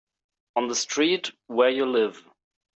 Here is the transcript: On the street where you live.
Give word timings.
On 0.55 0.67
the 0.67 0.73
street 0.73 1.29
where 1.45 1.69
you 1.69 1.85
live. 1.85 2.27